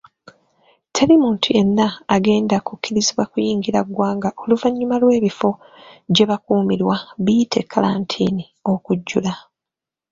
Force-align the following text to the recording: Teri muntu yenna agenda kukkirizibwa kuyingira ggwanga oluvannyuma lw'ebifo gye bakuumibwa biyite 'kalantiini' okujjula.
Teri 0.93 1.13
muntu 1.23 1.47
yenna 1.57 1.87
agenda 2.15 2.55
kukkirizibwa 2.67 3.23
kuyingira 3.31 3.79
ggwanga 3.87 4.29
oluvannyuma 4.41 4.95
lw'ebifo 5.01 5.49
gye 6.13 6.25
bakuumibwa 6.29 6.95
biyite 7.23 7.59
'kalantiini' 7.63 8.51
okujjula. 8.71 9.33